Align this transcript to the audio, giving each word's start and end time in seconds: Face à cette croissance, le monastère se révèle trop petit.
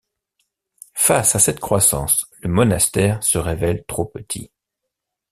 Face 0.95 1.35
à 1.35 1.39
cette 1.39 1.59
croissance, 1.59 2.25
le 2.39 2.49
monastère 2.49 3.21
se 3.23 3.37
révèle 3.37 3.85
trop 3.87 4.05
petit. 4.05 4.49